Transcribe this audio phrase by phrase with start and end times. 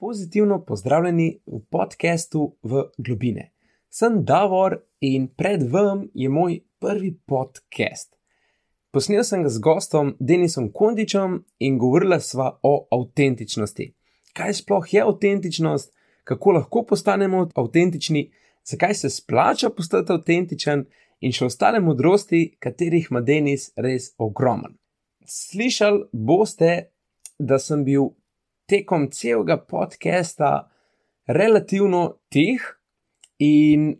[0.00, 3.50] pozitivno pozdravljeni v podkastu V globine.
[3.88, 8.16] Sem Davor in pred vami je moj prvi podcast.
[8.90, 13.92] Posnel sem ga z gostom Denisom Kondičem in govorila sva o avtentičnosti.
[14.32, 15.92] Kaj sploh je avtentičnost,
[16.24, 18.30] kako lahko postanemo avtentični,
[18.64, 20.84] zakaj se splača postati avtentičen
[21.20, 24.78] in še ostale modrosti, katerih ima Denis res ogromen.
[25.26, 26.90] Slišali boste,
[27.38, 28.10] da sem bil
[28.70, 30.70] tekom celega podcasta
[31.26, 32.62] relativno tih
[33.38, 33.96] in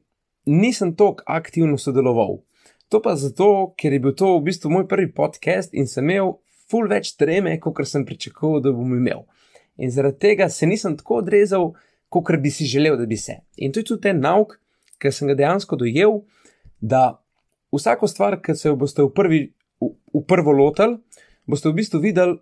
[0.46, 2.38] nisem tako aktivno sodeloval.
[2.88, 6.36] To pa zato, ker je bil to v bistvu moj prvi podcast in sem imel
[6.70, 9.24] ful več treme, kot sem pričakoval, da bom imel.
[9.78, 11.72] In zaradi tega se nisem tako odrezal,
[12.10, 13.40] kot bi si želel, da bi se.
[13.56, 14.58] In to je tudi ten nauk,
[15.02, 16.22] ker sem ga dejansko dojel,
[16.80, 17.22] da
[17.74, 19.42] vsako stvar, ki se jo boste v, prvi,
[19.80, 20.98] v, v prvo lotili,
[21.46, 22.38] boste v bistvu videli,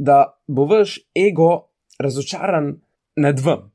[0.00, 1.69] da bo vaš ego
[2.00, 2.74] razočaran
[3.16, 3.70] nad vami.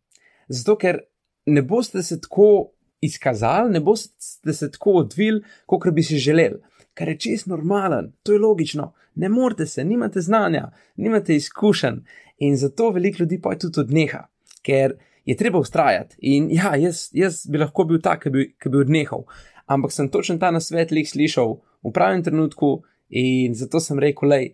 [0.48, 1.00] Zato, ker
[1.46, 6.60] ne boste se tako izkazali, ne boste se tako odvili, kot bi si želeli.
[6.94, 8.94] Kar je čist normalen, to je logično.
[9.16, 12.00] Ne morete se, nimate znanja, nimate izkušenj
[12.38, 14.28] in zato veliko ljudi pa tudi odneha,
[14.62, 16.16] ker je treba ustrajati.
[16.20, 19.26] In ja, jaz, jaz bi lahko bil tak, ki bi, bi odnehal,
[19.66, 24.54] ampak sem točno ta nasvet lih slišal v pravem trenutku in zato sem rekel, lej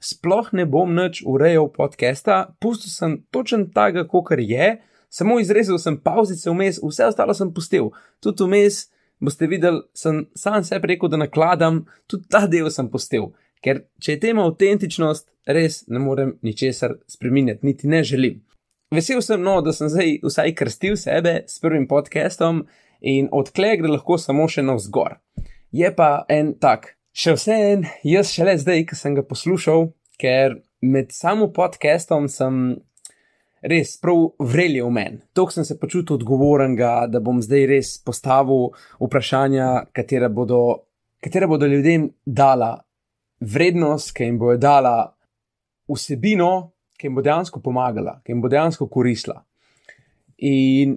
[0.00, 4.78] sploh ne bom več urejal podcasta, pustil sem točen tega, kot je,
[5.10, 7.90] samo izrezal sem pauzice vmes, vse ostalo sem pustil.
[8.24, 8.86] Tudi vmes
[9.20, 13.30] boste videli, sem sam sebi rekel, da nakladam, tudi ta del sem pustil.
[13.60, 18.40] Ker če je tema avtentičnost, res ne morem ničesar spremenjati, niti ne želim.
[18.90, 22.64] Vesel sem, no, da sem zdaj vsaj krstil sebe s prvim podcastom
[23.00, 25.20] in odklej gre lahko samo še navzgor.
[25.70, 29.88] Je pa en tak Še vse en, jaz šele zdaj, ki sem ga poslušal,
[30.20, 32.76] ker med samo podcastom sem
[33.66, 35.18] res prav vrelil v meni.
[35.34, 38.70] Tok sem se počutil odgovoren, da bom zdaj res postavil
[39.02, 40.86] vprašanja, katera bodo,
[41.18, 42.76] katera bodo ljudem dala
[43.42, 44.94] vrednost, ki jim bojo dala
[45.90, 49.40] vsebino, ki jim bo dejansko pomagala, ki jim bo dejansko koristila.
[50.46, 50.94] In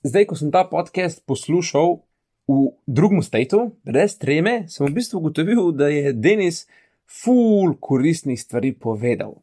[0.00, 2.00] zdaj, ko sem ta podcast poslušal,
[2.52, 6.66] v drugem statu, brez treme, sem v bistvu ugotovil, da je Denis
[7.08, 9.36] ful koristnih stvari povedal.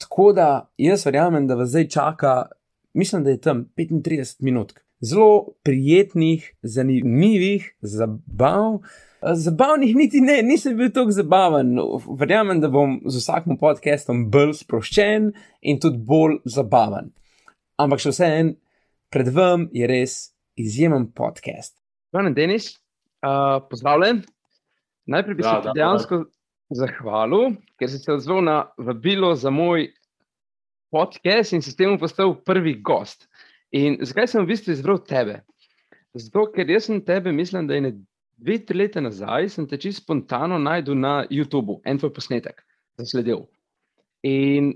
[0.00, 2.46] Tako da jaz verjamem, da vas zdaj čaka,
[2.94, 4.72] mislim, da je tam 35 minut.
[5.00, 8.80] Zelo prijetnih, zanimivih, zabav.
[9.22, 11.76] Zabavnih niti ne, nisem bil tako zabaven.
[12.18, 17.12] Verjamem, da bom z vsakim podcastom bolj sproščen in tudi bolj zabaven.
[17.80, 18.56] Ampak še vseeno,
[19.12, 20.16] pred vami je res
[20.60, 21.79] izjemen podcast.
[22.10, 22.72] Hvala, Denis.
[23.22, 24.22] Uh, pozdravljen.
[25.06, 26.24] Najprej bi se ti dejansko
[26.74, 29.86] zahvalil, ker si se odzval na vabilo za moj
[30.90, 33.28] podcast in si s tem postal prvi gost.
[33.70, 35.40] In zakaj sem v bistvu izbral tebe?
[36.18, 37.92] Zato, ker jaz sem tebe, mislim, da je ne
[38.42, 42.64] dve, tri leta nazaj, sem te čisto spontano najdel na YouTubu, en tvoj posnetek,
[42.98, 43.44] zasledil.
[44.26, 44.72] In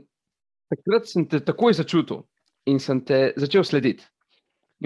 [0.70, 2.22] takrat sem te takoj začutil
[2.70, 4.06] in sem te začel slediti.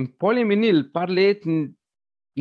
[0.00, 1.44] In pol je minil par let,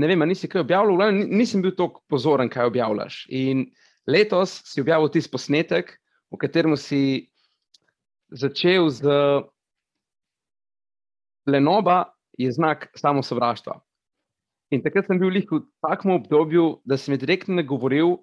[0.01, 3.25] ne vem, nisi kaj objavljal, nisem bil tako pozoren, kaj objavljaš.
[3.33, 3.67] In
[4.07, 5.93] letos si objavil tisti posnetek,
[6.31, 7.29] v katerem si
[8.29, 9.07] začel z
[11.47, 13.79] lenoba, je znak samo sovraštva.
[14.75, 18.17] In takrat sem bil v takem obdobju, da sem direktno ne govoril,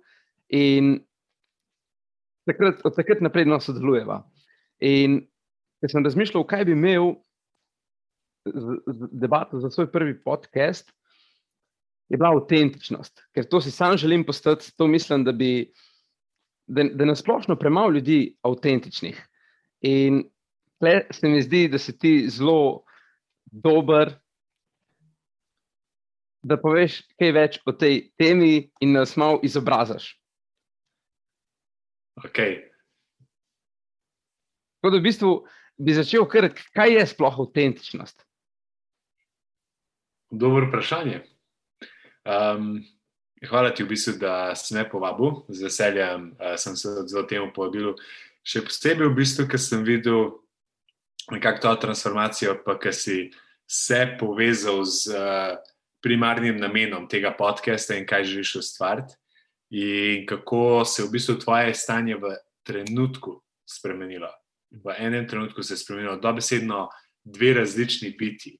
[0.52, 1.00] in
[2.44, 4.22] takrat, od takrat naprej no sodelujeva.
[4.84, 5.24] In
[5.80, 7.14] ker sem razmišljal, kaj bi imel
[8.44, 10.92] z, z debato za svoj prvi podcast,
[12.08, 14.72] je bila avtentičnost, ker to si sam želim postati.
[14.76, 15.72] To mislim, da, bi,
[16.66, 19.22] da, da na splošno premalo ljudi avtentičnih.
[19.80, 20.24] In
[21.10, 22.84] se mi zdi, da si ti zelo
[23.46, 24.12] dober,
[26.44, 30.10] da poveš kaj več o tej temi in nas malo izobražaš.
[32.24, 32.60] Okay.
[34.78, 35.30] Tako da v bistvu
[35.80, 38.26] bi začel, kar, kaj je sploh avtentičnost?
[40.30, 41.22] Dobro vprašanje.
[42.24, 42.84] Um,
[43.48, 47.52] hvala ti, v bistvu, da si me povabil, z veseljem uh, sem se odzval temu
[47.52, 47.94] povabilu.
[48.44, 50.32] Še posebej, v bistvu, ker sem videl
[51.32, 53.30] nekako to transformacijo, pa ker si
[53.68, 55.56] se povezal z uh,
[56.04, 59.16] primarnim namenom tega podcasta in kaj želiš ustvariti,
[59.72, 64.28] in kako se je v bistvu tvoje stanje v trenutku spremenilo.
[64.70, 66.88] V enem trenutku se je spremenilo dobesedno
[67.24, 68.58] dve različni biti.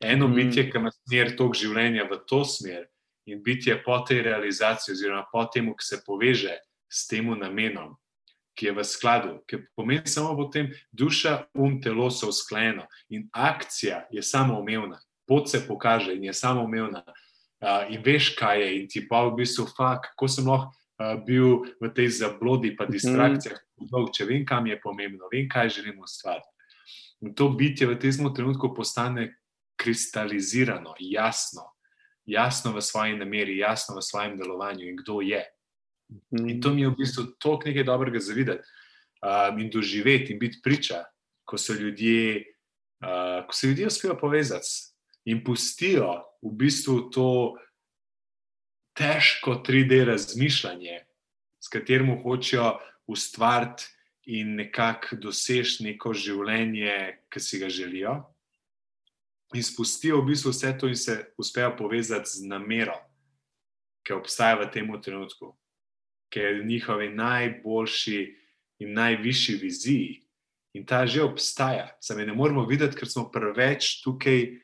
[0.00, 0.34] Eno mm.
[0.34, 2.88] bitje, ki ima smer tok življenja v to smer,
[3.30, 6.56] in bitje po tej realizaciji, oziroma po tem, ki se poveže
[6.90, 7.94] s tem namenom,
[8.54, 13.28] ki je v skladu, ki pomeni samo v tem, duša, um, telo so usklajeno in
[13.32, 17.04] akcija je samoumevna, pot se pokaže in je samoumevna.
[17.60, 21.16] Uh, in veš, kaj je, in ti pa v bistvu, fakt, kako sem lahko uh,
[21.24, 22.92] bil v tej zablodi, pa mhm.
[22.92, 23.66] distrakcijah, mm
[24.12, 26.52] če vem, kam je pomembno, vem, kaj želimo ustvariti.
[27.24, 29.40] In to bitje v tem trenutku postane
[29.80, 31.72] kristalizirano, jasno,
[32.30, 35.44] jasno v svoji nameri, jasno v svojem delovanju in kdo je.
[36.38, 38.62] In to mi je v bistvu toliko nekaj dobrega zavideti
[39.22, 41.04] um, in doživeti in biti priča,
[41.44, 42.44] ko se ljudje,
[43.02, 44.90] uh, ko se ljudje uspejo povezati
[45.24, 47.58] in pustijo v bistvu to
[48.96, 51.04] težko 3D razmišljanje,
[51.60, 53.84] s katerim hočejo ustvariti
[54.26, 58.14] in nekako doseči neko življenje, ki si ga želijo.
[59.54, 62.94] In spustijo v bistvu vse to, in se uspejo povezati z namero,
[64.06, 65.56] ki obstaja v tem trenutku
[66.30, 68.36] ki je v njihovi najboljši
[68.78, 70.22] in najvišji viziji.
[70.74, 74.60] In ta že obstaja, samo ne moramo videti, ker smo preveč tukaj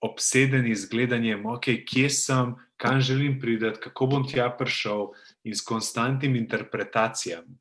[0.00, 5.10] obsedeni z gledanjem, okay, kje sem, kam želim priti, kako bom tja prišel,
[5.44, 7.58] in s konstantnim interpretacijami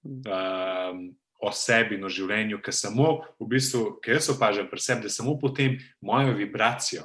[0.00, 1.10] um,
[1.42, 3.08] o sebi in o življenju, ki samo
[3.40, 7.04] v bistvu, ki jaz opažam pri sebi, da samo potem mojo vibracijo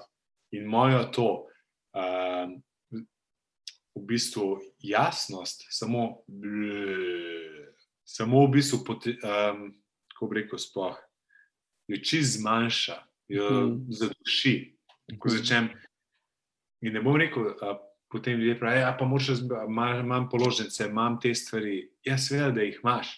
[0.54, 1.30] in mojo to.
[1.98, 2.60] Um,
[3.98, 6.22] v bistvu jasnost, samo,
[8.06, 9.64] samo v bistvu, um,
[10.14, 10.98] kako bi rekel, spoh,
[11.90, 12.98] jo čist zmanjša,
[13.34, 13.76] jo mm.
[13.90, 14.56] zaduši.
[15.18, 15.70] Ko začnem,
[16.84, 17.78] in ne bom rekel, a,
[18.12, 21.88] potem ljudje pravijo, ja, pa moraš, imam položnice, imam te stvari.
[22.04, 23.14] Ja, seveda, da jih imaš,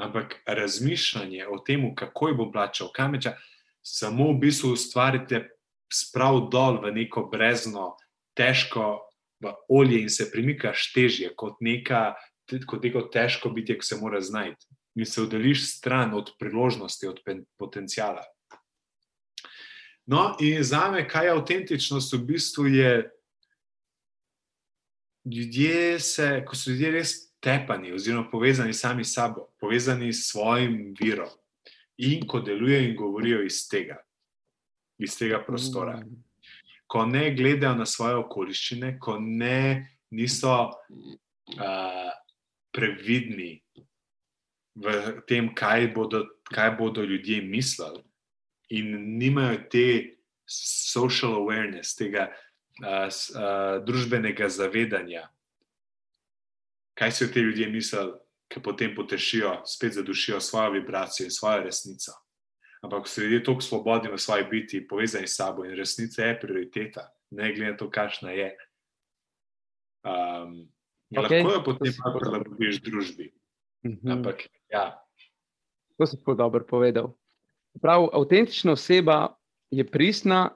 [0.00, 3.46] ampak razmišljanje o tem, kako jih bom plačal, kam je čas,
[3.82, 5.48] samo v bistvu ustvarite
[5.92, 7.96] sprav dol v neko brezno,
[8.36, 9.06] težko
[9.40, 12.14] v olje in se premikaš težje kot, neka,
[12.66, 14.66] kot neko težko bitje, ki se mora znajti.
[14.98, 17.20] In se oddališ stran od priložnosti, od
[17.58, 18.24] potencijala.
[20.06, 22.94] No, in za me, kaj je avtentičnost, v bistvu je,
[25.24, 30.94] ljudje se, ko so ljudje res tepani, oziroma povezani sami s sabo, povezani s svojim
[31.00, 31.30] virom
[31.98, 33.96] in ko delujejo in govorijo iz tega,
[34.98, 35.96] iz tega prostora.
[36.00, 36.30] Mm
[36.90, 42.08] ko ne gledajo na svoje okoliščine, ko ne, niso uh,
[42.74, 43.60] previdni
[44.74, 44.94] v
[45.30, 48.02] tem, kaj bodo, kaj bodo ljudje mislili,
[48.74, 48.90] in
[49.20, 49.86] nimajo te
[50.50, 52.26] social awareness, tega
[52.82, 55.28] uh, uh, družbenega zavedanja,
[57.00, 58.18] kaj si o te ljudje mislijo,
[58.52, 62.12] ki potem potešijo, spet zadušijo svojo vibracijo in svojo resnico
[62.82, 67.10] ampak so ljudje tako svobodni v svoji biti, povezani s sabo in resnica je prioriteta,
[67.30, 68.56] ne glede na to, kakšna je.
[70.04, 70.68] Um,
[71.12, 71.44] okay.
[71.44, 73.32] Lahko jo potem prilagodiš družbi.
[73.84, 74.12] Mm -hmm.
[74.12, 75.04] Ampak, ja.
[75.98, 77.12] To si tako dobro povedal.
[77.82, 79.36] Prav, avtentična oseba
[79.70, 80.50] je pristna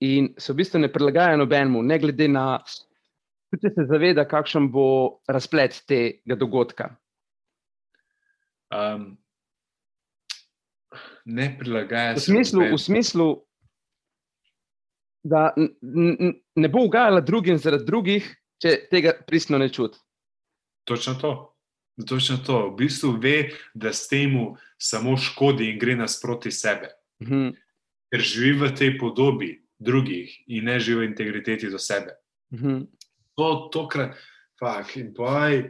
[0.00, 2.60] in se v bistvu ne prilagaja nobenemu, ne glede na
[3.50, 4.86] to, če se zaveda, kakšen bo
[5.28, 6.90] razplet tega dogodka.
[8.74, 9.14] Um,
[11.26, 13.28] ne prilagaja v smislu, v smislu,
[15.26, 18.26] da ne bo ugajala drugim zaradi drugih,
[18.62, 19.98] če tega pristno ne čuti.
[20.86, 21.32] Točno to.
[22.06, 22.70] Točno to.
[22.70, 24.36] V bistvu ve, da s tem
[24.78, 26.92] samo škodi in gre nasproti sebe.
[27.22, 27.54] Mhm.
[28.12, 29.50] Ker živi v tej podobi
[29.82, 32.14] drugih in ne živi v integriteti do sebe.
[32.54, 32.86] Mhm.
[32.86, 32.95] To
[33.36, 34.16] je tokrat,
[34.60, 35.62] fak, in poj,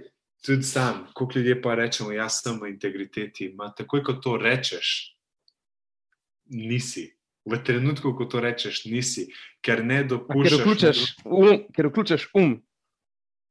[0.46, 3.50] tudi sam, koliko ljudi pa rečemo, jaz sem v integriteti.
[3.54, 5.16] Ma, takoj, ko to rečeš,
[6.46, 7.12] nisi.
[7.46, 9.28] V trenutku, ko to rečeš, nisi,
[9.62, 10.50] ker ne dopuščaš.
[10.50, 11.60] Ker vključaš um.
[11.74, 12.56] Ker vključaš um.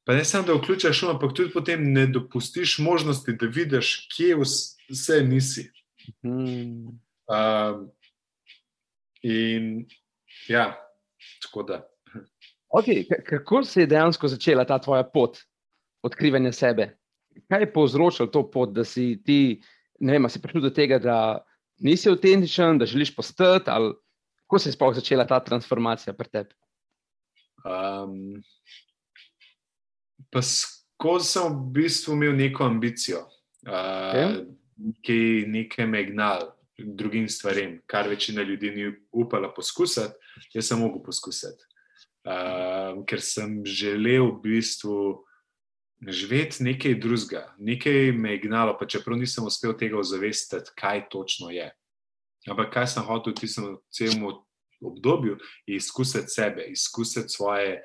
[0.06, 4.36] Pa ne samo, da vključaš um, ampak tudi potem ne dopustiš možnosti, da vidiš, kje
[4.92, 5.70] vse nisi.
[6.28, 7.88] Um,
[9.24, 9.88] in
[10.48, 10.76] ja,
[11.42, 11.95] tako da.
[12.76, 15.38] Okay, kako se je dejansko začela ta tvoja pot
[16.04, 16.90] odkrivanja sebe?
[17.48, 19.62] Kaj je povzročilo to pot, da si ti,
[20.00, 21.18] ne vem, si prišel do tega, da
[21.80, 23.94] nisi avtentičen, da želiš postati, ali
[24.44, 26.56] kako se je sploh začela ta transformacija pri tebi?
[27.66, 28.44] Um,
[30.32, 33.24] pa skozi sem v bistvu imel neko ambicijo,
[33.68, 34.44] uh, okay.
[35.02, 40.12] ki nekaj me gnal drugim stvarem, kar večina ljudi ni upala poskusiti,
[40.54, 41.64] jaz sem mogel poskusiti.
[42.26, 45.26] Uh, ker sem želel v bistvu
[46.02, 51.50] živeti nekaj drugega, nekaj me je gnalo, pa čeprav nisem uspel tega ozavestiti, kaj točno
[51.54, 51.70] je.
[52.50, 54.26] Ampak kaj sem hotel v tistem celem
[54.82, 57.82] obdobju, je izkusiti sebe, izkusiti svoje,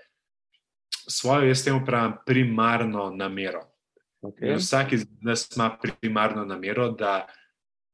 [1.09, 3.63] svojo, jaz temu pravim, primarno namero.
[4.23, 4.57] Okay.
[4.57, 7.27] Vsak iz nas ima primarno namero, da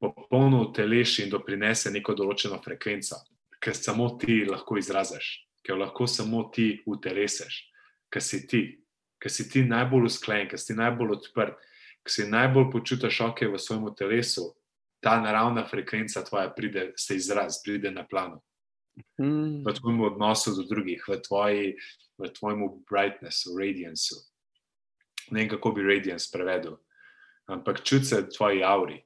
[0.00, 3.20] popolno uteleši in doprinese neko določeno frekvenco,
[3.62, 7.58] ker samo ti lahko izraziš, ker lahko samo ti utelesiš,
[8.12, 8.60] ker si ti,
[9.18, 11.58] ker si ti najbolj usklen, ker si najbolj odprt,
[12.06, 14.52] ker si najbolj počutiš oke v svojem telesu.
[15.02, 18.40] Ta naravna frekvenca tvoja pride, se izraz, pride na plano.
[19.20, 19.60] Mm.
[19.66, 21.74] V tvojem odnosu do drugih, v, tvoji,
[22.16, 24.16] v tvojem brightnessu, radiancu.
[25.34, 26.78] Ne vem, kako bi radiance prevedel,
[27.50, 29.02] ampak čuti se v tvoji auri,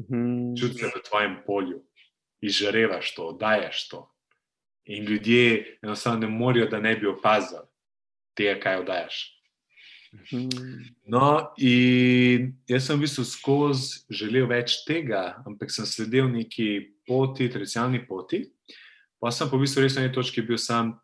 [0.00, 0.56] mm.
[0.58, 1.84] čuti se v tvojem polju,
[2.40, 4.02] izžarevaš to, oddajaš to.
[4.88, 7.66] In ljudje enostavno ne morajo, da ne bi opazili
[8.36, 9.18] tega, kaj oddajaš.
[10.14, 10.48] Mhm.
[11.06, 17.50] No, in jaz sem v bistvu skozi želel več tega, ampak sem sledil neki poti,
[17.52, 18.46] tradicionalni poti.
[19.20, 20.94] Pa sem po v bistvu res na neki točki bil sam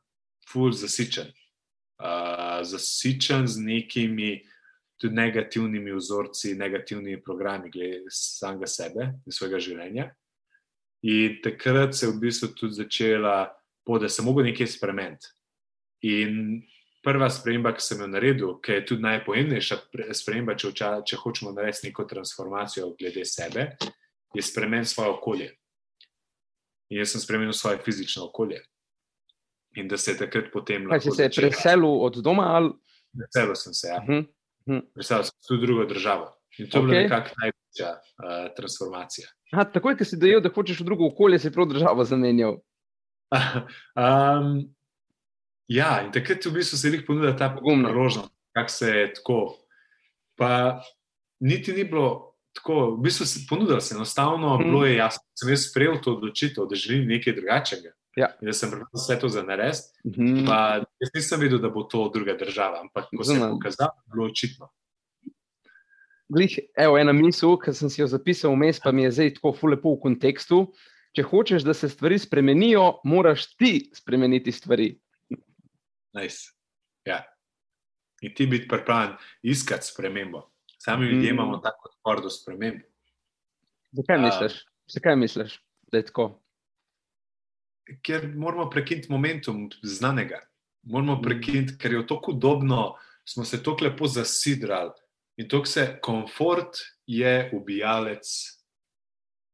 [0.48, 1.32] ful zasičen.
[2.00, 4.30] Uh, zasičen z nekimi
[5.00, 10.08] tudi negativnimi vzorci, negativnimi programi, glede samega sebe in svojega življenja.
[11.04, 13.50] In takrat se je v bistvu tudi začela
[13.86, 15.30] pot, da sem mogel nekaj spremeniti.
[16.04, 16.62] In
[17.04, 19.78] prva sprememba, ki sem jo naredil, ki je tudi najpomembnejša
[20.16, 20.72] sprememba, če,
[21.06, 23.74] če hočemo narediti neko transformacijo glede sebe,
[24.34, 25.50] je spremeniti svoje okolje.
[26.92, 28.62] In jaz sem spremenil svoje fizično okolje.
[29.76, 31.10] In da se je takrat potem lahko.
[31.10, 32.46] Kaj si se preselil od doma?
[32.56, 32.72] Ali...
[33.14, 34.00] Preselil sem se, ja.
[34.02, 34.18] Uh mhm.
[34.18, 34.26] -huh.
[34.66, 34.80] Hm.
[34.94, 36.30] Predstavljal sem tudi drugo državo.
[36.58, 36.82] In to okay.
[36.82, 39.28] je bila nekakšna največja uh, transformacija.
[39.52, 42.58] Aha, takoj, ko si dojel, da hočeš v drugo okolje, si prav državo zamenjal.
[44.04, 44.74] um,
[45.68, 49.40] ja, in takrat v bistvu se jih ponuja ta pogumna rožna, kako se je tako.
[50.36, 50.82] Pa
[51.40, 54.64] niti ni bilo tako, v bistvu se ponudil, enostavno hmm.
[54.64, 57.92] bilo je jasno, sem jaz sprejel to odločitev, da želim nekaj drugačnega.
[58.16, 58.28] Ja.
[58.40, 59.82] Da sem pripravljen vse to za narediti.
[60.04, 60.84] Mm -hmm.
[61.00, 64.70] Jaz nisem videl, da bo to druga država, ampak ko sem pokazal, je bilo očitno.
[66.28, 69.52] Glih, evo, ena misel, ki sem si jo zapisal vmes, pa mi je zdaj tako
[69.52, 70.72] fulepo v kontekstu.
[71.14, 74.88] Če hočeš, da se stvari spremenijo, moraš ti spremeniti stvari.
[76.14, 76.50] Nice.
[77.06, 77.22] Ja.
[78.22, 80.48] In ti biti pripravljen iskati spremembo.
[80.78, 81.34] Sami ljudje mm.
[81.34, 82.80] imamo tako odpor do sprememb.
[83.92, 85.60] Zakaj misliš, uh, Zakaj misliš
[85.92, 86.44] da je tako?
[88.02, 90.40] ker moramo prekiniti momentum znanega.
[90.82, 91.22] Moramo mm.
[91.22, 92.94] prekiniti, ker je to udobno,
[93.24, 94.92] smo se tako lepo zasidrali
[95.36, 98.26] in to, se komfort je ubijalec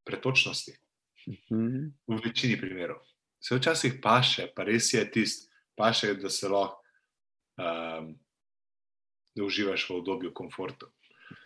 [0.07, 0.80] pretočnosti.
[1.29, 1.93] Mhm.
[2.07, 3.01] V večini primerov.
[3.41, 6.83] Se včasih paše, pa res je tisti, paše, da se lahko
[7.59, 8.19] um,
[9.37, 10.87] da uživaš v obdobju komforta.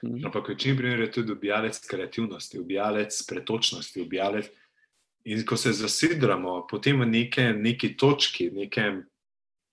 [0.05, 0.27] Mhm.
[0.27, 4.51] Ampak v večini primerov je tudi ubijalec kreativnosti, ubijalec pretočnosti, ubijalec.
[5.25, 9.07] In ko se zasidramo, potem v neke, neki točki, nekem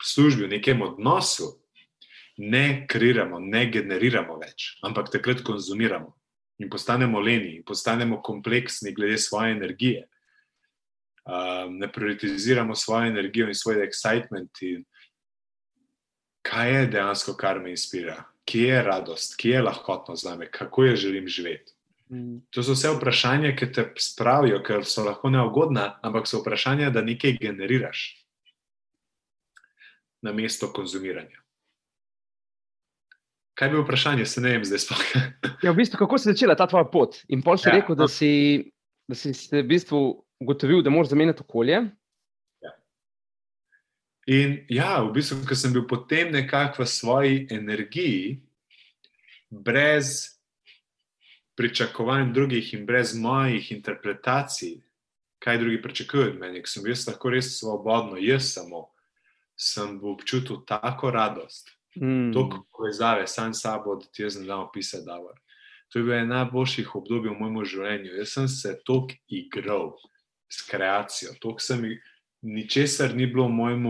[0.03, 1.59] službi, v nekem odnosu,
[2.37, 6.15] ne kreiramo, ne generiramo več, ampak takrat konzumiramo
[6.63, 10.07] in postanemo leni, in postanemo kompleksni glede svoje energije.
[11.25, 14.61] Um, ne prioritiziramo svojo energijo in svoj excitement.
[14.61, 14.85] In
[16.41, 20.85] kaj je dejansko, kar me inspira, kje je radost, kje je lahkotnost za me, kako
[20.85, 21.73] jo želim živeti.
[22.49, 27.01] To so vse vprašanja, ki te spravijo, ker so lahko neugodna, ampak so vprašanja, da
[27.01, 28.01] nekaj generiraš
[30.21, 31.40] na mesto konzumiranja.
[33.61, 35.01] Kaj bi vprašanje, se ne vem, zdaj sploh.
[35.63, 37.19] ja, v bistvu, kako je začela ta tvoja pot?
[37.29, 38.09] In pol si ja, rekel, da no.
[38.09, 38.31] si,
[39.05, 39.99] da si v bistvu
[40.41, 41.75] ugotovil, da moraš zamenjati okolje.
[42.65, 42.71] Ja.
[44.33, 48.39] In ja, v bistvu, ker sem bil potem nekako v svoji energiji,
[49.51, 50.39] brez
[51.53, 54.79] pričakovanj drugih in brez mojih interpretacij,
[55.37, 58.87] kaj drugi pričakujejo od mene, ker sem jaz lahko res svobodno, jaz samo
[59.53, 62.31] sem občutil tako radost, mm.
[62.33, 65.05] toliko povezave sam s sabo, da ti jaz ne znam opisati.
[65.91, 68.13] To je bilo eno najboljših obdobij v mojem življenju.
[68.15, 69.91] Jaz sem se toliko igral
[70.51, 71.83] s kreacijo, toliko sem
[72.41, 73.87] ničesar ni bilo v mojem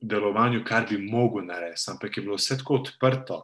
[0.00, 3.42] delovanju, kar bi mogel narediti, ampak je bilo vse tako odprto.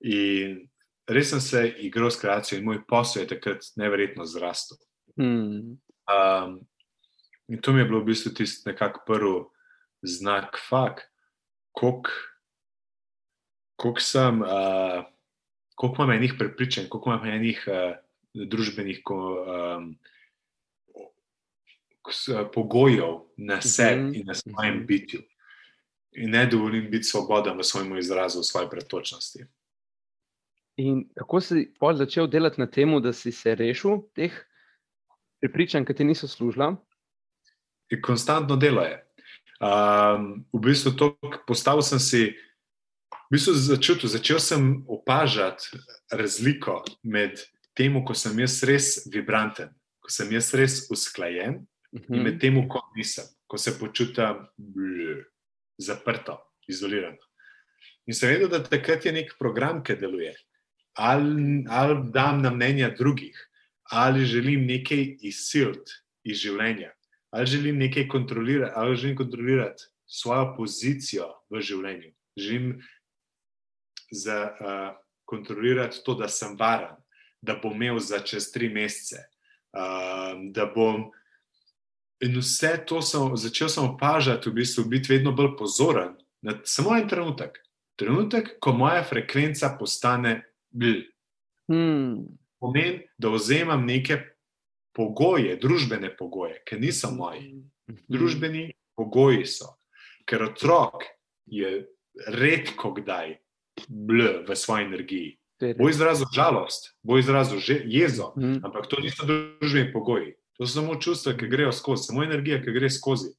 [0.00, 0.64] In
[1.10, 4.78] res sem se igral s kreacijo in moj posel je takrat neverjetno zrastel.
[5.18, 5.78] Hmm.
[6.10, 6.60] Um,
[7.48, 9.44] in to mi je bilo v bistvu tisti nekakšen prvi
[10.02, 11.10] znak, fakt,
[11.76, 12.10] koliko
[14.00, 15.04] sem, uh,
[15.74, 17.96] koliko imam enih prepričanj, koliko imam enih uh,
[18.34, 19.98] družbenih um,
[22.54, 24.20] pogojev na sebi mm -hmm.
[24.20, 24.86] in na svojem -hmm.
[24.86, 25.20] bitju.
[26.12, 29.44] In ne dovolim biti svoboden v svojem izrazu, v svoji pretočnosti.
[30.76, 34.32] In kako si pol začel delati na tem, da si se rešil teh
[35.40, 36.76] prepričanj, ki ti niso služila?
[38.02, 39.06] Konstantno delo je.
[39.60, 42.36] Um, v bistvu to, postavil sem si
[43.30, 45.78] V bistvu začutil, začel sem opažati
[46.10, 47.38] razliko med
[47.78, 49.70] tem, ko sem jaz res vibranten,
[50.02, 52.16] ko sem jaz res usklajen, uh -huh.
[52.16, 52.40] in med mhm.
[52.40, 54.46] tem, ko nisem, ko se počutim
[55.78, 57.22] zaprto, izolirano.
[58.06, 60.34] In sem vedel, da takrat je nek program, ki deluje.
[60.98, 63.36] Ali, ali dam na mnenja drugih,
[63.90, 65.92] ali želim nekaj izsiliti
[66.24, 66.90] iz življenja,
[67.30, 72.10] ali želim nekaj kontrolirati, ali želim kontrolirati svojo pozicijo v življenju.
[72.36, 72.80] Želim
[74.10, 76.96] za, uh, kontrolirati to, da sem varen,
[77.42, 79.22] da bom imel za čez tri mesece.
[79.72, 81.10] Uh, da bom.
[82.20, 86.96] In vse to sem začel sem opažati, v bistvu biti vedno bolj pozoren na samo
[86.96, 87.60] en trenutek.
[87.96, 90.40] Trenutek, ko moja frekvenca postane
[90.70, 91.02] bil.
[91.68, 92.26] Hmm.
[92.60, 94.18] Pomeni, da vzemam neke
[94.96, 97.62] pogoje, družbene pogoje, ki niso moji.
[97.88, 98.00] Hmm.
[98.08, 99.76] Družbeni pogoji so,
[100.28, 101.06] ker otrok
[101.46, 101.86] je
[102.28, 103.38] redko kdaj
[103.88, 105.36] bl v svoji energiji.
[105.78, 108.64] Bo izrazil žalost, bo izrazil jezo, mm.
[108.64, 110.34] ampak to niso družbeni pogoji.
[110.56, 113.32] To so samo čustva, ki grejo skozi, samo energija, ki gre skozi.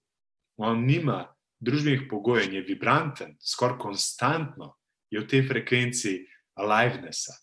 [0.61, 1.25] On nima
[1.61, 4.75] družbenih pogojev, je vibranten, skoraj konstantno
[5.11, 6.13] je v tej frekvenci
[6.57, 7.33] alivenessa.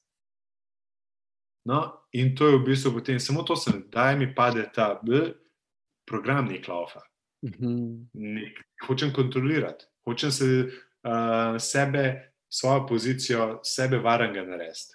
[1.69, 3.55] No, in to je v bistvu potem samo to,
[3.93, 5.35] da mi pade ta b,
[6.07, 7.01] program nek laufa.
[7.43, 8.53] Mm -hmm.
[8.87, 14.95] Hočem kontrolirati, hočem se uh, sebe svojo pozicijo sebe varnega narediti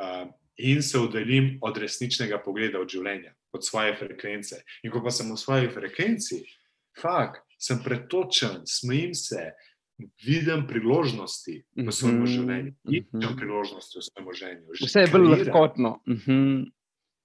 [0.00, 4.62] uh, in se oddaljim od resničnega pogleda od življenja, od svoje frekvence.
[4.82, 6.42] In ko pa sem v svoji frekvenci,
[7.00, 9.52] fakt, sem pretočen, smejim se,
[10.24, 12.34] vidim priložnosti v svojem mm -hmm.
[12.34, 13.36] življenju, vidim mm -hmm.
[13.36, 14.66] priložnosti v svojem življenju.
[14.86, 16.00] Vse je bolj lahkotno.
[16.06, 16.72] Mm -hmm.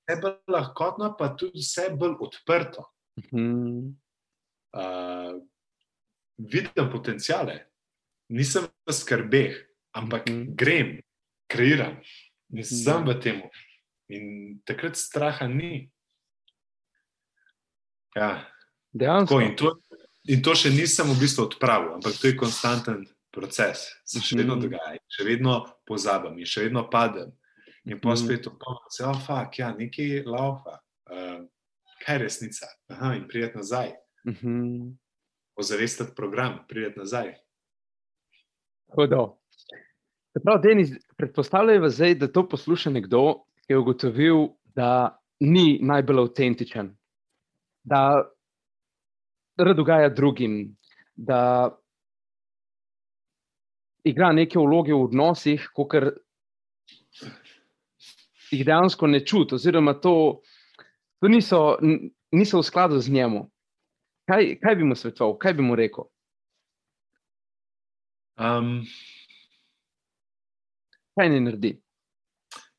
[0.01, 2.86] Vse je bolj lahkotno, pa tudi vse bolj odprto.
[3.17, 3.93] Mm -hmm.
[4.77, 5.43] uh,
[6.38, 7.65] vidim potencijale,
[8.29, 9.56] nisem v skrbeh,
[9.91, 11.01] ampak mm grem,
[11.48, 12.00] kreiram,
[12.50, 13.17] nisem mm -hmm.
[13.17, 13.41] v tem.
[14.10, 15.91] In takrat straha ni.
[18.15, 18.48] Ja.
[19.00, 19.77] Tako, in, to,
[20.25, 24.56] in to še nisem v bistvu odpravil, ampak to je konstanten proces, se še vedno
[24.56, 24.63] mhm.
[24.63, 27.36] dogaja, še vedno pozabim in še vedno padem.
[27.88, 28.19] In pa mhm.
[28.19, 30.80] spet opomnim, da oh, je ja, nekaj laufa,
[31.12, 31.43] uh,
[32.04, 32.67] kaj je resnica.
[32.91, 33.93] Aha, in prijeti nazaj.
[34.26, 34.97] Mm -hmm.
[35.56, 37.36] Ozavestiti program, prijeti nazaj.
[38.95, 39.38] Hudo.
[40.43, 46.91] Prav, Denis, predpostavljaj, zdaj, da to posluša nekdo, ki je ugotovil, da ni najbolj avtentičen,
[47.84, 48.02] da
[49.58, 50.78] rad dogaja drugim,
[51.15, 51.39] da
[54.04, 55.95] igra neke vloge v odnosih, kot
[58.52, 60.41] jih dejansko ne čuti, oziroma to,
[61.19, 61.62] to niso,
[62.32, 63.47] niso v skladu z njemu.
[64.30, 66.08] Kaj, kaj bi mu svetoval, kaj bi mu rekel?
[68.38, 68.86] Um,
[71.17, 71.73] kaj ne naredi?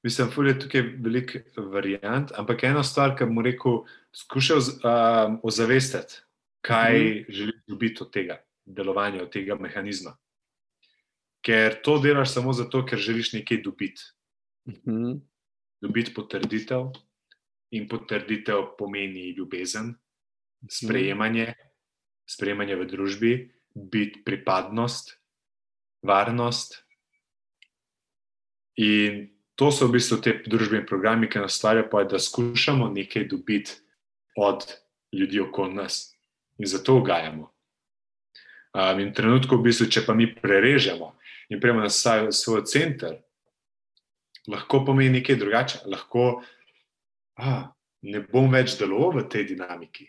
[0.02, 1.38] Mislim, da je tukaj veliko
[1.72, 3.82] variant, ampak ena stvar, ki mu rekel,
[4.14, 6.22] skušal um, ozavestiti,
[6.60, 7.24] kaj mm -hmm.
[7.28, 10.16] želiš dobiti od tega delovanja, od tega mehanizma.
[11.44, 14.02] Ker to delaš samo zato, ker želiš nekaj dobiti.
[14.68, 15.20] Mm -hmm.
[15.80, 16.90] Dobiti potrditev,
[17.70, 20.70] in potrditev pomeni ljubezen, mhm.
[20.70, 21.54] sprejemanje,
[22.28, 23.32] sprejemanje v družbi,
[23.74, 25.17] biti pripadnost,
[26.02, 26.84] varnost.
[28.78, 33.80] In to so v bistvu te družbeni programi, ki nas stvarjajo, da skušamo nekaj dobiti
[34.36, 34.66] od
[35.12, 36.14] ljudi okoli nas
[36.58, 37.52] in zato ugajamo.
[38.74, 41.14] Um, in trenutko, v bistvu, če pa mi prerežemo
[41.48, 41.90] in prejmemo na
[42.32, 43.16] svoj center,
[44.46, 45.78] lahko pomeni nekaj drugače.
[45.86, 46.42] Lahko
[47.38, 50.06] a, ne bom več deloval v tej dinamiki,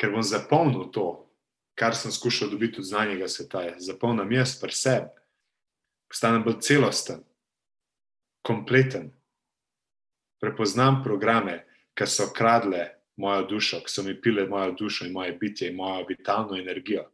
[0.00, 1.25] ker bom zapolnil to,
[1.76, 5.12] kar sem skušal dobiti od znanjega sveta, je zapolnjen jaz, pa sebe,
[6.08, 7.20] postanem bolj celosten,
[8.42, 9.10] kompleten.
[10.40, 11.64] Prepoznam programe,
[11.96, 15.76] ki so kradle mojo dušo, ki so mi pile mojo dušo in moje bitje in
[15.76, 17.06] mojo vitalno energijo.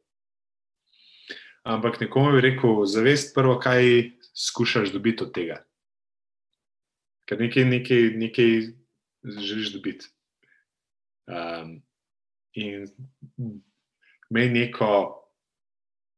[1.63, 5.61] Ampak nekomu bi rekel, zavest prvo, kaj skušaš dobiti od tega.
[7.27, 8.51] Ker nekaj, nekaj, nekaj
[9.23, 10.11] želiš dobiti.
[11.31, 11.83] Um,
[12.53, 12.87] in
[14.33, 14.89] imej neko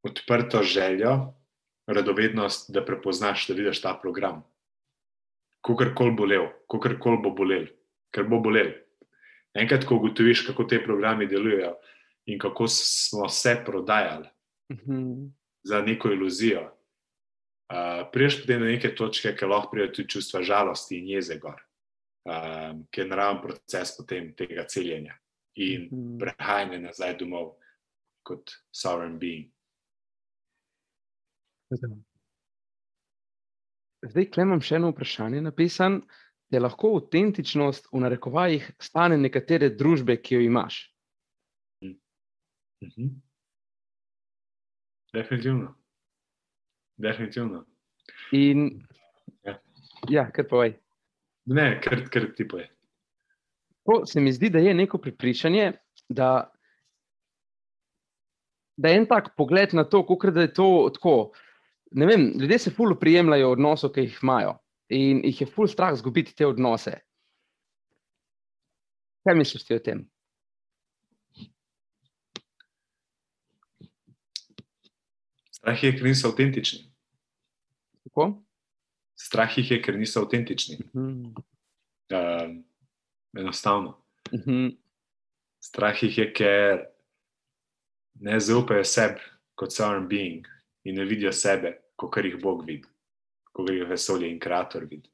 [0.02, 1.34] odprto željo,
[1.86, 4.44] radovednost, da prepoznaš, da vidiš ta program.
[5.66, 7.66] Kakorkoli bolel, kakorkoli bo bolel,
[8.14, 8.70] ker bo bolel.
[9.54, 11.74] Enkrat, ko ugotoviš, kako te programi delujejo
[12.26, 14.28] in kako smo se prodajali
[14.70, 14.92] uh mhm.
[14.92, 15.30] -huh.
[15.62, 20.98] za neko iluzijo, uh, priješ potem do neke točke, ki lahko pridejo tudi čustva žalosti
[20.98, 21.60] in jeze gor,
[22.24, 25.18] uh, ki je naraven proces potem tega celjenja
[25.54, 26.00] in uh mhm.
[26.00, 26.18] -huh.
[26.20, 27.63] prehajanja nazaj domov
[28.24, 29.50] kot sovereign being.
[34.04, 36.02] Zdaj, klem imam še eno vprašanje napisan.
[36.52, 40.82] Je lahko avtentičnost v narekovajih stane nekatere družbe, ki jo imaš?
[41.82, 43.08] Mhm.
[45.14, 45.74] Definitivno.
[47.00, 47.64] Definitivno.
[48.32, 48.68] In,
[49.44, 49.58] Ja.
[50.08, 50.74] ja, kar povej.
[51.46, 52.68] Ne, ker, ker ti poje.
[53.84, 55.72] To se mi zdi, da je neko prepričanje,
[56.08, 56.50] da,
[58.76, 61.32] da je en tak pogled na to, kot da je to tako.
[61.94, 64.56] Ne vem, ljudje se fully prijemljajo odnosov, ki jih imajo,
[64.88, 66.98] in jih je fully strah izgubiti te odnose.
[69.24, 70.02] Kaj misliš ti o tem?
[75.54, 76.82] Strah je, ker niso avtentični.
[78.04, 78.26] Tako?
[79.16, 80.76] Strah jih je, ker niso avtentični.
[80.90, 81.30] Mhm.
[82.12, 82.58] Um,
[83.38, 83.96] enostavno.
[84.34, 84.74] Mhm.
[85.64, 86.84] Strah jih je, ker
[88.20, 89.20] ne zaupajo sebi
[89.54, 90.46] kot sovereign being
[90.84, 92.88] in ne vidijo sebe, kot jih Bog vidi,
[93.52, 95.10] kot jih vesolje in Kreator vidi.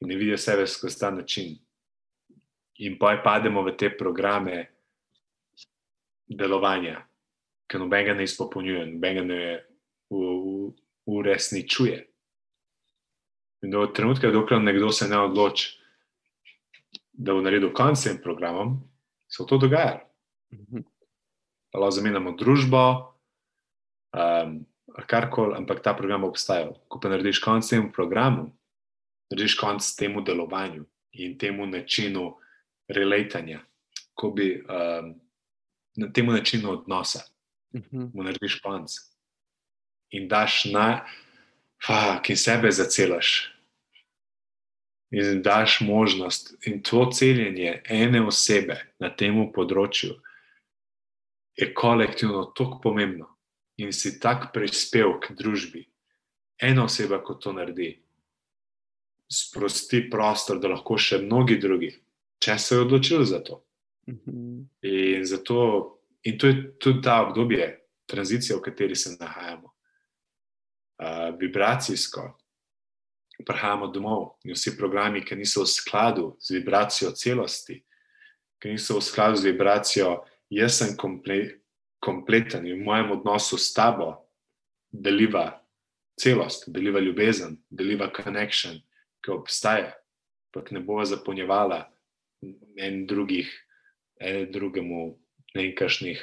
[0.00, 1.58] In ne vidijo sebe skozi ta način.
[2.78, 4.66] In pa pademo v te programe
[6.26, 7.02] delovanja,
[7.68, 9.42] ki nobenega ne izpopolnjuje, nobenega ne
[11.06, 11.98] uresničuje.
[13.62, 15.78] In do trenutka, dokler nekdo se ne odloči,
[17.12, 18.80] da bo naredil konec s tem programom,
[19.28, 20.00] se to dogaja.
[20.52, 20.91] Mhm.
[21.72, 22.82] Pa lahko zamenjamo družbo,
[24.12, 24.58] um,
[25.08, 26.76] karkoli, ampak ta program bo obstajal.
[26.88, 28.50] Ko pa narediš konec temu programu,
[29.32, 30.84] narediš konec temu delovanju
[31.16, 32.36] in temu načinu
[32.88, 33.62] relatanja,
[34.14, 35.14] ko bi um,
[35.96, 37.24] na temu načinu odnosa,
[37.72, 38.10] Mhm.
[38.14, 38.92] mu narediš konec
[40.10, 41.06] in daš na,
[41.86, 43.48] fak, in sebe zacelaš.
[45.10, 50.20] In daš možnost, in to celjenje ene osebe na tem področju
[51.56, 53.28] je kolektivno tako pomembno
[53.76, 55.84] in si tak prispevek družbi.
[56.62, 57.96] Ena oseba, ko to naredi,
[59.32, 61.90] sprosti prostor, da lahko še mnogi drugi,
[62.42, 63.62] če se je odločili za to.
[64.06, 65.58] In, zato,
[66.26, 67.66] in to je tudi ta obdobje,
[68.06, 69.72] tranzicija, v kateri se nahajamo.
[71.02, 72.28] Uh, vibracijsko
[73.46, 77.80] prihajamo domov in vsi programi, ki niso v skladu z vibracijo celosti,
[78.62, 80.12] ki niso v skladu z vibracijo,
[80.52, 81.38] jaz sem komple,
[82.02, 84.14] kompleten in v mojem odnosu s tabo
[84.92, 85.62] deliva
[86.20, 88.76] celost, deliva ljubezen, deliva connection,
[89.24, 89.94] ki obstaja,
[90.52, 91.86] pa ne bova zapolnjevala
[92.76, 93.48] en drugih,
[94.20, 95.02] en drugemu
[95.54, 96.20] nekakšnih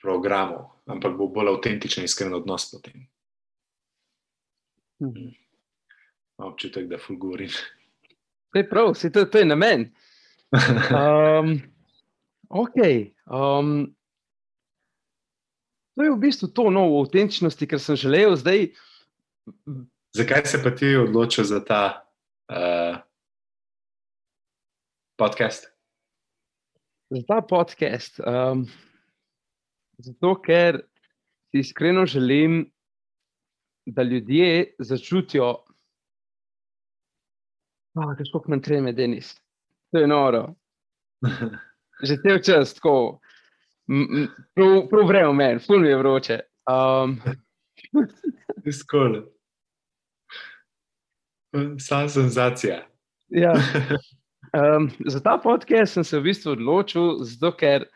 [0.00, 3.08] programov, ampak bo bolj avtentičen, iskren odnos potem.
[5.02, 5.34] Mhm.
[6.36, 7.50] Občutek, da ful govorim.
[8.52, 9.90] To je prav, to, to je namen.
[10.52, 11.62] Um,
[12.48, 12.76] ok.
[13.26, 13.96] Um,
[15.96, 18.36] to je v bistvu to novo avtentičnosti, kar sem želel.
[18.36, 18.70] Zdaj,
[20.16, 22.06] Zakaj se pa ti odločil za ta
[22.50, 22.98] uh,
[25.18, 25.76] podcast?
[27.10, 28.20] za ta podcast.
[28.20, 28.66] Um,
[29.98, 30.82] zato, ker
[31.50, 32.72] si iskreno želim,
[33.86, 35.64] da ljudje začutijo,
[37.94, 39.36] oh, kako nam treme, Denis.
[39.92, 40.54] To je noro.
[42.02, 43.20] Že cel čas tako,
[44.54, 46.40] prav, prav vreme meni, ful mi je vroče.
[46.68, 47.16] Um,
[48.80, 49.22] Skoro.
[51.78, 52.82] Sam senzacija.
[53.28, 53.52] ja.
[54.76, 57.86] um, za ta podcast sem se v bistvu odločil, zato ker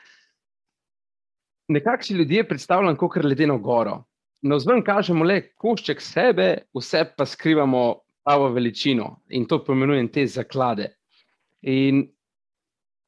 [1.68, 4.04] nekako si ljudje predstavljam kot ledeno goro.
[4.42, 10.26] Na vzven kažemo le košček sebe, vse pa skrivamo pravo veličino in to pomenujem te
[10.26, 10.88] zaklade.
[11.62, 12.06] In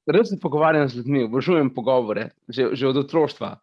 [0.06, 3.56] res se pogovarjam z ljudmi, obožujem pogovore, že, že od otroštva.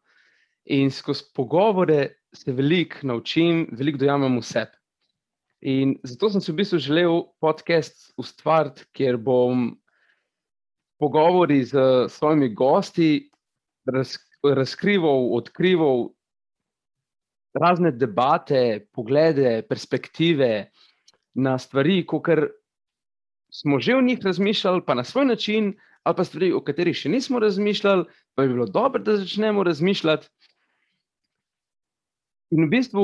[0.69, 4.67] In skozi pogovore se veliko naučim, veliko dojamem vse.
[5.61, 9.73] In zato sem si v bistvu želel podcast ustvariti, kjer bom
[10.99, 13.29] pogovori z svojimi gosti
[13.87, 16.09] raz, razkrival, odkrival
[17.53, 20.69] razne debate, poglede, perspektive
[21.33, 22.29] na stvari, kot
[23.51, 27.09] smo že o njih razmišljali, pa na svoj način, ali pa stvari, o katerih še
[27.09, 30.29] nismo razmišljali, pa bi bilo dobro, da začnemo razmišljati.
[32.55, 33.03] In v bistvu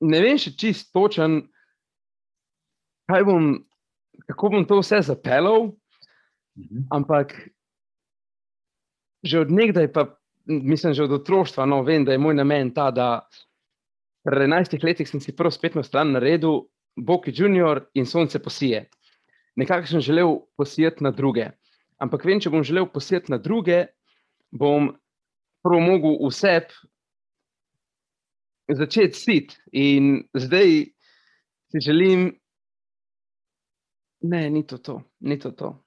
[0.00, 1.42] ne vem še čist točen,
[3.08, 3.54] bom,
[4.28, 5.72] kako bom to vse zapeljal,
[6.92, 7.34] ampak
[9.22, 10.08] že od nekdaj, pa
[10.46, 13.22] mislim, že od otroštva, no, vem, da je moj namen ta, da
[14.26, 18.88] pri 11 letih sem si prvo spletno stran naredil, Boki Junior in Sonce posije.
[19.56, 21.50] Nekako sem želel posijeti na druge.
[21.98, 23.86] Ampak vem, če bom želel posijeti na druge,
[24.50, 24.90] bom
[25.62, 26.60] prvo mogel vse
[28.74, 29.56] začeti sit.
[29.72, 30.84] In zdaj
[31.70, 32.40] si želim,
[34.20, 35.50] ne, ni to to, ni to.
[35.50, 35.84] to.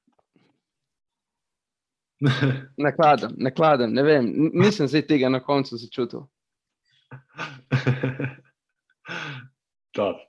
[2.78, 6.28] Nakladam, nakladam, ne vem, nisem zdaj tega na koncu začutil.
[9.96, 10.20] to.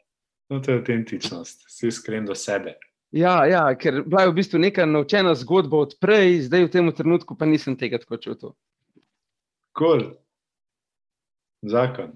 [0.49, 2.75] No, to je avtentičnost, si iskren do sebe.
[3.17, 6.91] Ja, ja, ker bila je v bistvu neka naučena zgodba od prej, zdaj v tem
[6.93, 8.53] trenutku pa nisem tega tako čutil.
[9.73, 10.05] Kul, cool.
[11.65, 12.13] zakon.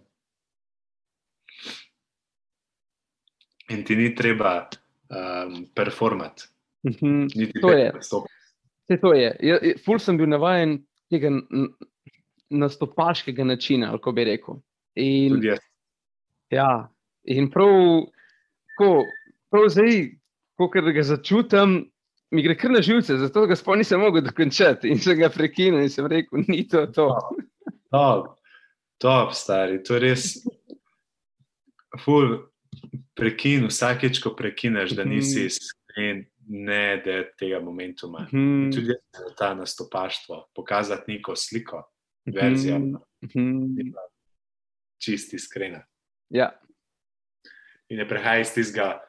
[3.70, 4.68] In ti ni treba
[5.08, 6.50] um, performati.
[6.84, 7.60] Mm -hmm.
[7.60, 7.92] To je.
[8.00, 9.36] Vse to je.
[9.40, 11.30] Ja, ful sem bil navaden tega
[12.50, 14.54] nastopaškega načina, kako bi rekel.
[14.94, 15.40] In,
[16.50, 16.92] ja,
[17.24, 18.04] in prav,
[18.78, 19.04] ko,
[19.50, 20.19] prav zdaj,
[20.68, 21.90] ko ga začutim,
[22.30, 25.82] mi gre kar na živce, zato ga sploh nisem mogel dokončati in se ga prekinil
[25.82, 27.08] in sem rekel, ni to to.
[27.90, 28.36] Top,
[28.98, 30.26] top stari, to je res.
[32.04, 32.36] Ful,
[33.18, 35.46] prekin, vsakeč, ko prekineš, da nisi mhm.
[35.50, 38.12] iskren, ne da je tega momentu.
[38.30, 38.70] Hmm.
[38.74, 38.94] Tudi
[39.38, 41.82] ta nastopaštvo, pokazati neko sliko,
[42.26, 42.78] verzijo,
[43.34, 43.92] hmm.
[45.02, 45.82] čisti iskrena.
[46.30, 46.52] Ja.
[47.90, 49.00] In ne prehaja iz tistega,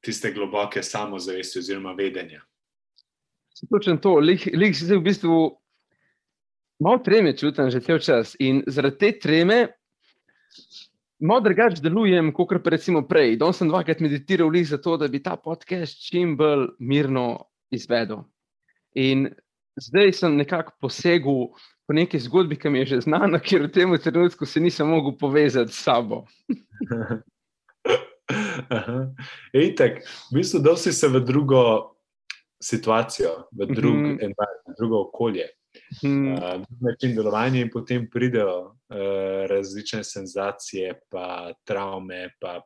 [0.00, 2.42] tiste globoke samozavesti oziroma vedenja.
[3.70, 5.38] Točno to, lik si v bistvu
[6.78, 9.66] malo treme čutim že cel čas in zaradi te treme
[11.18, 13.36] malo drugače delujem, kot pa recimo prej.
[13.36, 18.22] Danes sem dvakrat meditiral za to, da bi ta podcast čim bolj mirno izvedel.
[18.94, 19.28] In
[19.76, 21.48] zdaj sem nekako posegel
[21.86, 25.16] po neki zgodbi, ki mi je že znana, ker v tem trenutku se nisem mogel
[25.18, 26.24] povezati s sabo.
[29.54, 31.94] Ej, tak, v bistvu, da si se v drugo
[32.62, 34.24] situacijo, v drug, mm -hmm.
[34.24, 35.48] environment, drugo okolje
[36.02, 36.32] hmm.
[36.32, 36.40] uh,
[36.80, 42.60] način delovanja, in potem pridejo uh, različne senzacije, pa travme, pa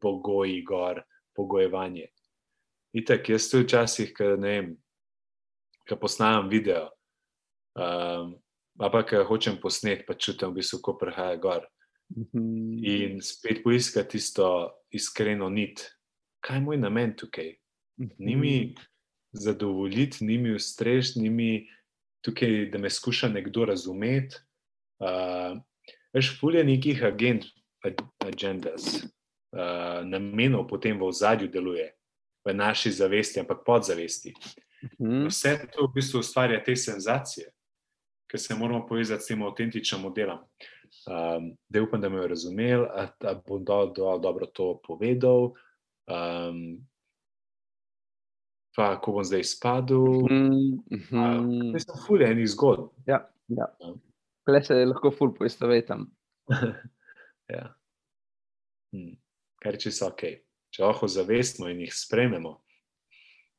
[0.00, 1.02] pogoji, gor,
[1.34, 2.06] pogojevanje.
[2.92, 4.12] Itek, jaz tudi včasih,
[5.86, 6.88] ki posnamem video,
[7.76, 8.36] um,
[8.78, 11.66] pa ki hočem posnet, pa čutim, v bistvu, ko prihaja gor.
[12.14, 12.78] Hmm.
[12.84, 15.84] In spet poiskati tisto iskreno nit,
[16.44, 17.54] kaj je moj namen tukaj.
[17.96, 18.82] Ni mi mhm.
[19.32, 21.68] zadovoljiti, ni mi ustrežiti, ni mi
[22.24, 24.36] tukaj, da me skuša nekdo razumeti.
[24.98, 25.58] Uh,
[26.14, 27.44] veš, fulje nekih agent,
[28.24, 31.90] agendas, uh, namenov potem v ozadju deluje,
[32.44, 34.34] v naši zavesti, ampak podzavesti.
[35.00, 35.26] Mhm.
[35.28, 37.50] Vse to v bistvu ustvarja te senzacije,
[38.30, 40.38] ki se moramo povezati s tem avtentičnim modelom.
[41.06, 42.86] Um, da upam, da me je razumel,
[43.20, 45.52] da bom do, do, dobro to povedal.
[46.06, 46.86] Um,
[48.76, 50.28] pa ko bom zdaj spadal.
[50.30, 51.74] Mm -hmm.
[51.74, 52.90] uh, sem fulj enih zgodb.
[53.06, 53.66] Ja, ja.
[54.46, 56.10] Le se lahko fulj poistovetam.
[57.56, 57.74] ja.
[58.92, 59.16] hmm.
[59.62, 60.22] Kar če so ok.
[60.70, 62.60] Če lahko zavestimo in jih sprememo,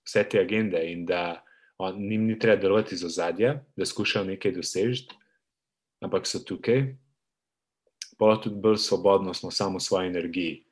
[0.06, 1.44] vse te agende, in da
[1.78, 5.08] on, njim ni treba delovati iz ozadja, da skušajo nekaj doseči,
[6.02, 6.96] ampak so tukaj,
[8.18, 10.64] pa tudi bolj svobodno smo samo v svoji energiji.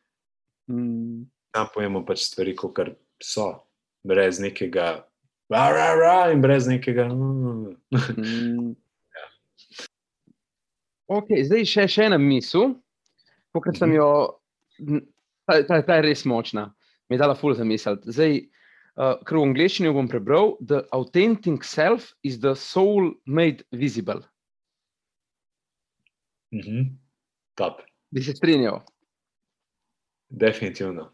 [0.67, 1.25] Mm.
[1.51, 2.79] Tam pojemo pač stvari, kot
[3.23, 3.65] so
[4.03, 5.05] brez nekega,
[5.49, 7.07] ra, ra, ra, in brez nekega.
[7.07, 8.73] Mm.
[9.17, 9.27] ja.
[11.07, 12.75] okay, zdaj še, še ena misel,
[13.55, 13.95] ki sem mhm.
[13.95, 14.09] jo,
[15.47, 16.67] ta, ta, ta je res močna,
[17.09, 18.01] mi je dala ful za misel.
[18.03, 18.41] Zdaj,
[18.97, 24.25] uh, ker v angleščini bom prebral: The authentic self is the soul made visible.
[26.51, 27.04] Mm -hmm.
[27.55, 27.81] Top.
[28.11, 28.81] Bi se strinjal?
[30.29, 31.11] Definitivno.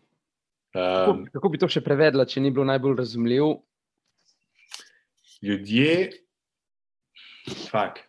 [0.74, 3.52] Kako, um, kako bi to še prevedla, če ni bilo najbolj razumljivo?
[5.42, 5.96] Ljudje,
[7.68, 8.00] fak.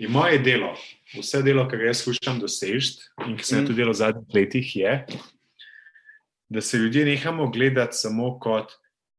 [0.00, 0.72] In moje delo,
[1.12, 3.68] vse delo, ki ga jaz skušam doseči in ki sem mm.
[3.68, 4.94] tudi delal v zadnjih letih, je,
[6.50, 8.72] da se ljudje nehamo gledati samo kot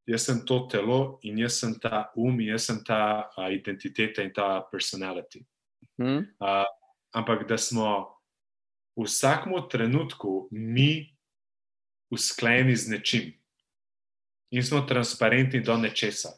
[0.07, 4.23] jaz sem to telo in jaz sem ta um, in jaz sem ta uh, identiteta
[4.25, 5.45] in ta personality.
[6.01, 6.25] Mm.
[6.41, 6.65] Uh,
[7.11, 8.17] ampak da smo
[8.95, 11.17] v vsakem trenutku mi
[12.11, 13.33] usklajeni z nečim
[14.51, 16.29] in smo transparentni do nečesa.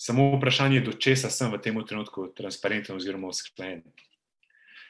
[0.00, 3.82] Samo vprašanje je, do česa sem v tem trenutku transparenten oziroma usklajen.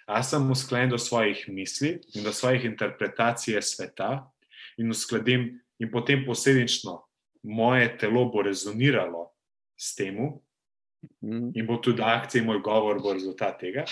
[0.06, 4.28] A sem usklajen do svojih misli in do svojih interpretacij sveta
[4.76, 7.04] in uskladim, in potem posledično
[7.42, 9.30] moje telo bo rezoniralo
[9.78, 10.14] s tem,
[11.22, 11.50] mhm.
[11.54, 13.84] in bo tudi akcija, moj govor, bo rezultat tega.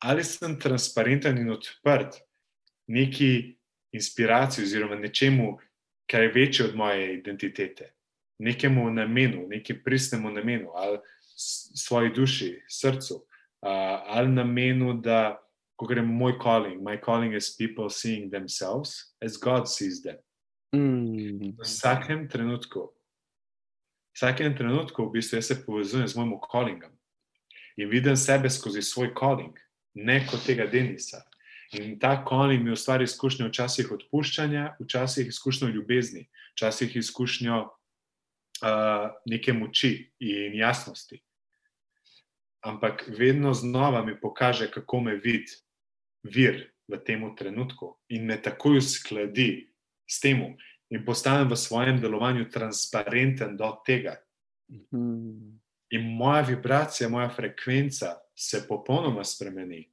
[0.00, 2.16] Ali sem transparenten in odprt
[2.88, 3.56] neki
[3.92, 5.58] inspiraciji oziroma nečemu,
[6.10, 7.92] kar je večje od moje identitete,
[8.38, 10.98] nekemu namenu, nekem pristnemu namenu ali
[11.76, 13.24] svoji duši, srcu,
[14.06, 15.38] ali namenu, da
[15.76, 16.82] ko grem moj calling.
[16.82, 20.16] My calling is people seeing themselves as God sees them.
[20.76, 21.56] Mm.
[21.58, 22.80] V vsakem trenutku,
[24.12, 26.92] v vsakem trenutku, v bistvu, jaz se povezujem z mojim callingom
[27.76, 29.56] in vidim sebe skozi svoj calling,
[29.94, 31.22] ne kot tega Denisa.
[31.72, 39.52] In ta calling mi ustvari izkušnjo včasih odpuščanja, včasih izkušnjo ljubezni, včasih izkušnjo uh, neke
[39.52, 41.20] moči in jasnosti.
[42.66, 45.54] Ampak vedno znova mi pokaže, kako me vidi
[46.22, 49.70] vir v tem trenutku in me takoj uskladi
[50.10, 50.42] s tem,
[50.90, 54.18] in postanem v svojem delovanju transparenten do tega.
[54.92, 55.58] Mm.
[55.90, 59.84] In moja vibracija, moja frekvenca se popolnoma spremeni,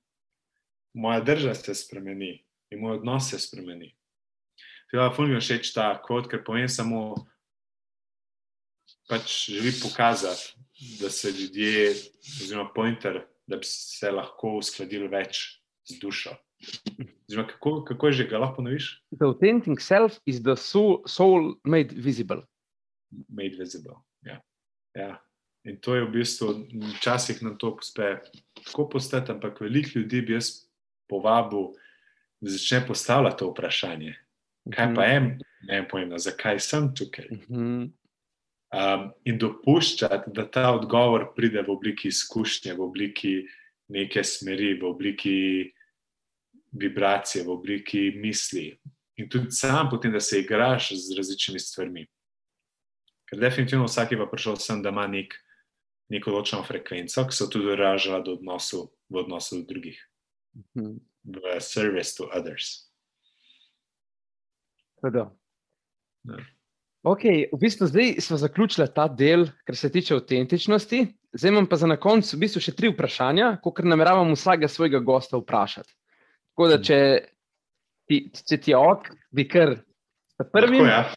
[0.94, 3.92] moja drža se spremeni in moj odnos se spremeni.
[4.92, 7.12] Teda, fulmin je všeč ta kvot, ker povem samo,
[9.12, 10.56] pač želi pokazati,
[11.02, 11.92] da se ljudje,
[12.44, 16.38] oziroma pointer, da bi se lahko uskladili več z dušo.
[17.28, 18.90] Oziroma, kako, kako je že, ga lahko ponoviš?
[19.12, 22.48] The authentic self is the soul, soul made visible.
[23.28, 24.00] Made visible.
[24.24, 24.40] Ja.
[24.96, 25.18] Ja.
[25.68, 26.48] In to je v bistvu,
[26.98, 28.22] včasih nam to uspe
[28.64, 30.52] tako postati, ampak veliko ljudi bi jaz
[31.10, 31.74] povabil,
[32.40, 34.16] da začne postavljati to vprašanje.
[34.74, 37.28] Kaj pa je, ne vem, pojemno, zakaj sem tukaj?
[37.32, 37.88] Mhm.
[38.68, 43.32] Um, in dopuščati, da ta odgovor pride v obliki izkušnje, v obliki
[43.88, 45.38] neke smeri, v obliki
[46.76, 48.74] vibracije, v obliki misli.
[49.18, 52.04] In tudi sam potem, da se igraš z različnimi stvarmi.
[53.28, 55.34] Ker definitivno vsak je pa prišel sem, da ima nek,
[56.10, 59.98] neko določeno frekvenco, ki se tudi raža do odnosu, v odnosu do drugih,
[60.56, 60.98] Mhm.
[61.26, 62.88] v service to others.
[65.02, 65.30] Tako.
[66.24, 66.38] Ja.
[67.08, 71.06] Ok, v bistvu zdaj smo zaključili ta del, kar se tiče avtentičnosti.
[71.34, 75.00] Zdaj imam pa za na koncu v bistvu še tri vprašanja, kot nameravam vsakega svojega
[75.00, 75.94] gosta vprašati.
[76.52, 76.98] Tako da, če
[78.10, 79.78] ti, če ti je ok, bi kar.
[80.38, 81.14] Tako, ja.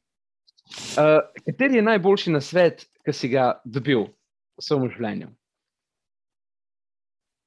[0.94, 4.06] Uh, kateri je najboljši na svet, ki si ga dobil
[4.60, 5.30] v svojem življenju?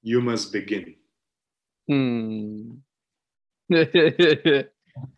[0.04, 0.96] You must begin.
[1.88, 2.84] Hmm.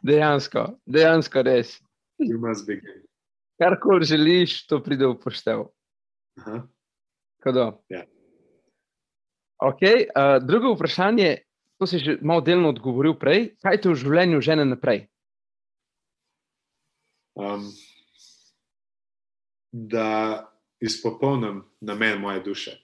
[0.05, 1.79] dejansko, dejansko res.
[2.21, 3.01] You must begin.
[3.61, 5.65] Karkoli želiš, to pride v poštev.
[7.89, 8.03] Ja.
[9.63, 11.45] Okay, uh, drugo vprašanje,
[11.79, 13.55] to si že malo delno odgovoril prej.
[13.63, 15.05] Kaj te v življenju žene naprej?
[17.35, 17.71] Um,
[19.71, 20.47] da
[20.79, 22.81] izpopolnim namen moje duše.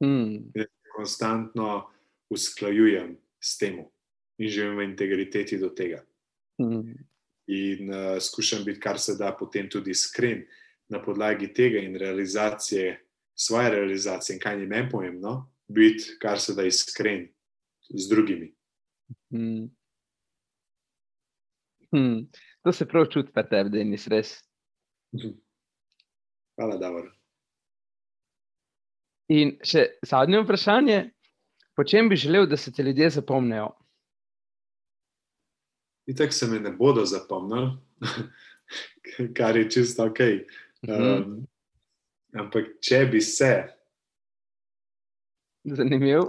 [0.00, 0.52] Hmm.
[0.96, 1.90] konstantno
[2.30, 3.80] usklajujem s tem
[4.38, 6.04] in živim v integriteti do tega.
[6.58, 6.94] Hmm.
[7.46, 10.44] In uh, skušam biti, kar se da, potem tudi iskren
[10.88, 13.00] na podlagi tega in realizacije,
[13.34, 17.28] svoje realizacije, in kaj je meni pomembno, biti, kar se da, iskren
[17.88, 18.54] z drugimi.
[19.30, 19.66] Hmm.
[21.90, 22.30] Hmm.
[22.62, 24.38] To se prav čuti, pa tebi, da nisi res.
[26.54, 27.10] Hvala, Davor.
[29.32, 30.98] In še zadnje vprašanje,
[31.76, 33.70] po čem bi želel, da se te ljudje zapomnijo?
[36.06, 37.72] Itak se me ne bodo zapomnili,
[39.36, 40.20] kar je čisto ok.
[40.84, 41.46] Um,
[42.36, 43.54] ampak če bi se,
[45.64, 46.20] Zanimiv.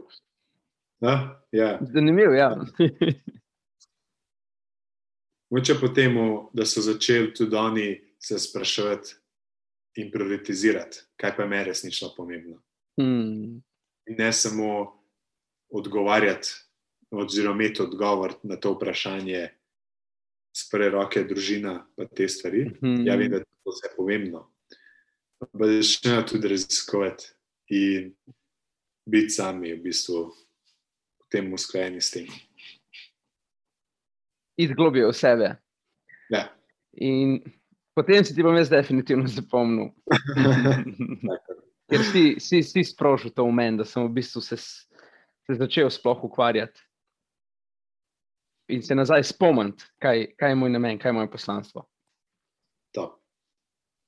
[1.03, 1.15] no,
[1.51, 2.55] ja, Zanimiv, ja.
[5.49, 6.15] moče po tem,
[6.53, 9.15] da so začeli tudi oni se spraševati
[9.95, 12.64] in prioritizirati, kaj pa je meni resnično pomembno.
[13.01, 13.61] Hmm.
[14.07, 15.01] In ne samo
[15.69, 16.47] odgovarjati,
[17.11, 19.49] oziroma imeti odgovor na to vprašanje
[20.55, 22.65] z prve roke, družina, pa te stvari.
[22.65, 23.07] Mhm.
[23.07, 24.45] Ja, vem, da je to vse pomembno.
[25.39, 27.25] Pa začnejo tudi raziskovati
[27.75, 28.13] in
[29.05, 30.29] biti sami, v bistvu,
[31.19, 32.29] potem usklajeni s tem.
[34.57, 35.57] Izglobijo sebe.
[36.31, 36.47] Ja.
[36.93, 37.41] In
[37.93, 39.91] potem si ti bom jaz definitivno zapomnil.
[41.85, 45.89] Ker si, si, si sprožil to v meni, da sem v bistvu se, se začel
[45.93, 46.81] sploh ukvarjati.
[48.73, 51.83] In se nazaj spomniti, kaj, kaj je moj namen, kaj je moje poslanstvo.
[52.97, 53.19] Top.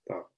[0.10, 0.32] Top.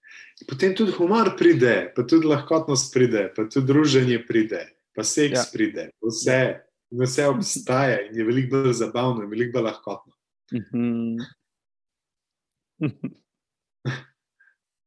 [0.49, 5.45] Potem tudi humor pride, pa tudi lahkotnost pride, pa tudi druženje pride, pa seks Ja.
[5.53, 5.89] pride.
[6.03, 6.59] Vse,
[6.91, 10.13] vse obstaja in je veliko bolj zabavno in veliko bolj lahkotno.
[10.51, 11.23] Mhm.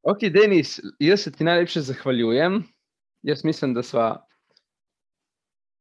[0.03, 2.63] Ok, Denis, jaz se ti najlepše zahvaljujem.
[3.23, 4.17] Jaz mislim, da smo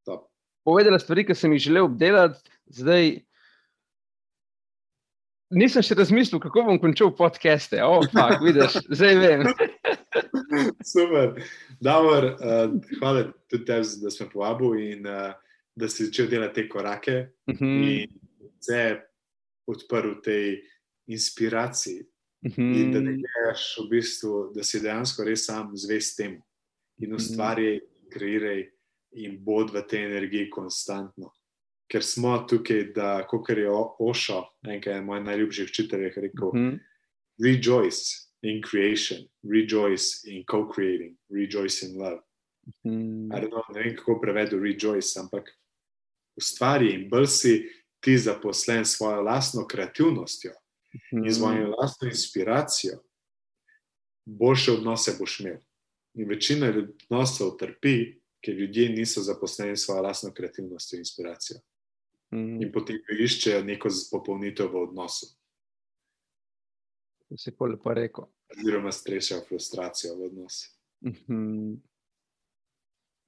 [0.06, 0.28] Top.
[0.64, 2.40] povedali stvari, ki sem jih želel obdelati.
[2.68, 3.20] Zdaj,
[5.52, 7.82] nisem še razmislil, kako bom končal podcaste.
[7.84, 9.42] Oh, fuck, vidiš, zdaj vem.
[10.94, 11.34] Super.
[11.80, 15.34] Davor, uh, hvala tudi tebi, da si me povabil in uh,
[15.76, 17.18] da si začel delati te korake
[17.48, 17.66] uh Mhm.
[17.66, 18.04] -huh.
[18.04, 18.20] in
[18.60, 19.02] se
[19.68, 20.62] odprl tej
[21.08, 22.06] inspiraciji.
[22.46, 22.74] Mhm.
[22.74, 26.42] In da ne gledaš v bistvu, da si dejansko res sam zvest temu
[27.02, 27.80] in ustvarjaj,
[28.14, 28.64] kreiraj
[29.12, 31.32] in bod v tej energiji konstantno.
[31.92, 33.70] Ker smo tukaj, da, kot je
[34.00, 36.76] Ošo, enkrat moj najljubših učiteljev, rekel: Mhm.
[37.44, 42.22] rejoice in creation, rejoice in co-creating, rejoice in love.
[42.86, 43.32] Mhm.
[43.34, 45.50] I don't know, ne vem, kako prevedu rejoice, ampak
[46.38, 47.70] ustvari in bolj si
[48.00, 50.52] ti zaposlen s svojo lastno kreativnostjo
[51.12, 53.00] in svojo lastno inspiracijo,
[54.26, 55.58] boljše odnose boš imel.
[56.14, 61.60] In večina odnosov trpi, ker ljudje niso zaposleni s svojo lastno kreativnostjo in inspiracijo.
[62.34, 62.62] Mhm.
[62.62, 65.26] In potem iščejo neko popolnitev v odnosu,
[67.30, 68.26] To si pa lepo rekel.
[68.52, 70.70] oziroma strešajo frustracijo v odnosu.
[71.06, 71.74] Mhm.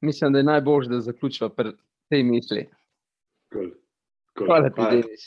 [0.01, 1.71] Mislim, da je najbolj, da zaključiva pri
[2.09, 2.69] tej misli.
[3.53, 3.69] Cool.
[4.37, 4.47] Cool.
[4.47, 5.23] Hvala ti, Denis.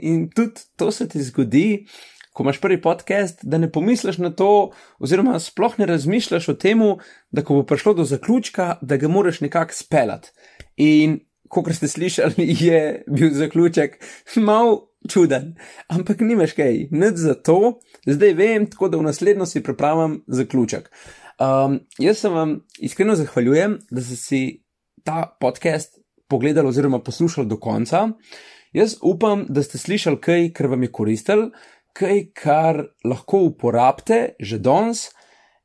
[0.00, 1.86] In tudi to se ti zgodi,
[2.32, 6.80] ko imaš prvi podcast, da ne pomisliš na to, oziroma sploh ne razmišljaš o tem,
[7.30, 10.32] da ko bo prišlo do zaključka, da ga moraš nekako speljati.
[10.76, 14.00] In kot ste slišali, je bil zaključek
[14.36, 14.78] mal
[15.08, 15.54] čuden,
[15.88, 20.88] ampak nimaš kaj, nič za to, zdaj vem, tako da v naslednjo si pripravim zaključek.
[21.42, 24.42] Um, jaz se vam iskreno zahvaljujem, da ste si
[25.04, 28.08] ta podcast pogledali oziroma poslušali do konca.
[28.72, 31.50] Jaz upam, da ste slišali kaj, kar vam je koristil,
[31.92, 35.10] kaj, kar lahko uporabite že danes.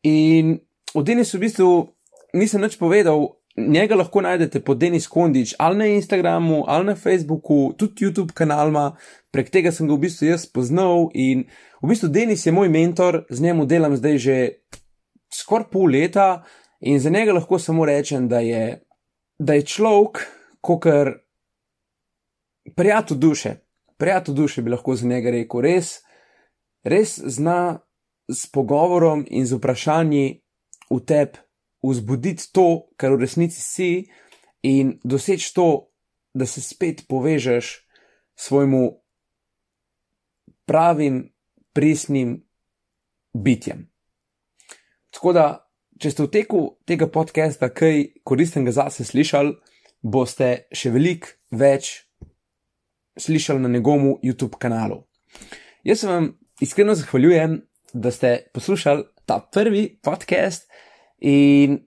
[0.03, 0.57] In
[0.93, 1.69] o Denisu v bistvu
[2.35, 7.73] nisem nič povedal, njega lahko najdete pod Denis Kondič ali na Instagramu, ali na Facebooku,
[7.77, 8.97] tudi YouTube kanalma,
[9.31, 11.47] prek tega sem ga v bistvu jaz spoznal in
[11.81, 14.37] v bistvu Denis je moj mentor, z njim delam zdaj že
[15.33, 16.43] skoraj pol leta
[16.81, 18.83] in za njega lahko samo rečem, da je,
[19.39, 20.27] da je človek,
[20.61, 20.85] kot
[22.76, 23.55] prijatelj duše,
[23.97, 25.99] prijatelj duše bi lahko za njega rekel, res,
[26.84, 27.80] res zna
[28.28, 30.41] s pogovorom in z vprašanji
[30.89, 31.39] v tebi
[31.84, 33.91] vzbuditi to, kar v resnici si,
[34.63, 35.91] in doseči to,
[36.34, 37.65] da se spet povežeš
[38.36, 38.91] s svojim
[40.65, 41.34] pravim,
[41.74, 42.43] pristnim
[43.34, 43.88] bitjem.
[45.09, 45.45] Tako da,
[45.99, 49.55] če ste v teku tega podcasta kaj koristnega zase slišali,
[50.01, 52.06] boste še veliko več
[53.18, 55.03] slišali na njegovem YouTube kanalu.
[55.84, 57.61] Jaz se vam iskreno zahvaljujem,
[57.93, 60.70] da ste poslušali ta prvi podcast
[61.20, 61.80] in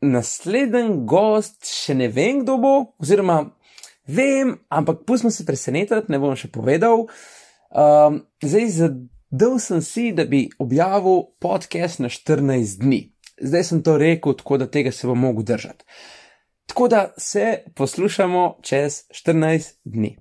[0.00, 3.44] naslednji gost, še ne vem, kdo bo, oziroma
[4.06, 7.06] vem, ampak pustimo se presenetiti, ne bom še povedal.
[7.70, 13.04] Um, zdaj, zadal sem si, da bi objavil podcast na 14 dni.
[13.42, 15.86] Zdaj sem to rekel, tako da tega se bom mogel držati.
[16.66, 20.16] Tako da se poslušamo čez 14 dni.